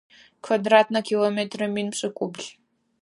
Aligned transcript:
Квадратнэ 0.43 0.99
километрэ 1.09 1.65
мин 1.73 1.87
пшӏыкӏубл. 1.93 2.43